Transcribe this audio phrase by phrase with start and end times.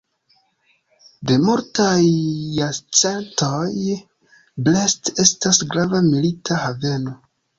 [1.31, 2.05] De multaj
[2.59, 3.93] jarcentoj,
[4.69, 7.17] Brest estas grava milita haveno.